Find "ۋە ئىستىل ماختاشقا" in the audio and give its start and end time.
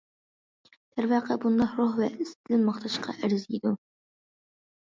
1.99-3.15